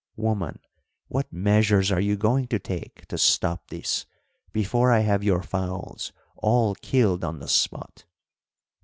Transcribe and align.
Woman, 0.15 0.57
what 1.09 1.31
measures 1.31 1.91
are 1.91 1.99
you 1.99 2.15
going 2.17 2.47
to 2.47 2.57
take 2.57 3.05
to 3.09 3.19
stop 3.19 3.67
this 3.67 4.07
before 4.51 4.91
I 4.91 5.01
have 5.01 5.23
your 5.23 5.43
fowls 5.43 6.11
all 6.37 6.73
killed 6.73 7.23
on 7.23 7.37
the 7.37 7.47
spot?" 7.47 8.05